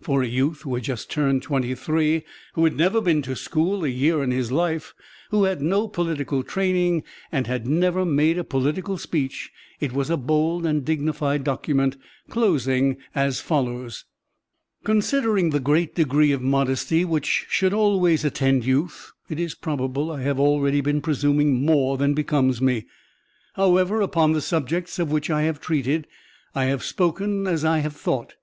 For 0.00 0.22
a 0.22 0.26
youth 0.26 0.62
who 0.62 0.74
had 0.74 0.84
just 0.84 1.10
turned 1.10 1.42
twenty 1.42 1.74
three, 1.74 2.22
who 2.54 2.64
had 2.64 2.76
never 2.78 2.98
been 3.02 3.20
to 3.20 3.36
school 3.36 3.84
a 3.84 3.88
year 3.88 4.22
in 4.22 4.30
his 4.30 4.50
life, 4.50 4.94
who 5.28 5.44
had 5.44 5.60
no 5.60 5.86
political 5.86 6.42
training, 6.42 7.02
and 7.30 7.46
had 7.46 7.66
never 7.66 8.06
made 8.06 8.38
a 8.38 8.42
political 8.42 8.96
speech, 8.96 9.50
it 9.78 9.92
was 9.92 10.08
a 10.08 10.16
bold 10.16 10.64
and 10.64 10.82
dignified 10.86 11.44
document, 11.44 11.98
closing 12.30 12.96
as 13.14 13.40
follows: 13.40 14.06
"Considering 14.82 15.50
the 15.50 15.60
great 15.60 15.94
degree 15.94 16.32
of 16.32 16.40
modesty 16.40 17.04
which 17.04 17.44
should 17.50 17.74
always 17.74 18.24
attend 18.24 18.64
youth, 18.64 19.12
it 19.28 19.38
is 19.38 19.54
probable 19.54 20.10
I 20.10 20.22
have 20.22 20.40
already 20.40 20.80
been 20.80 21.02
presuming 21.02 21.62
more 21.66 21.98
than 21.98 22.14
becomes 22.14 22.62
me. 22.62 22.86
However, 23.56 24.00
upon 24.00 24.32
the 24.32 24.40
subjects 24.40 24.98
of 24.98 25.10
which 25.12 25.28
I 25.28 25.42
have 25.42 25.60
treated, 25.60 26.06
I 26.54 26.64
have 26.64 26.82
spoken 26.82 27.46
as 27.46 27.62
I 27.62 27.80
have 27.80 27.94
thought. 27.94 28.36